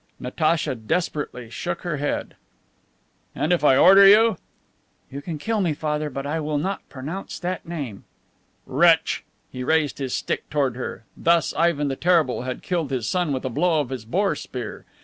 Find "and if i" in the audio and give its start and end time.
3.35-3.77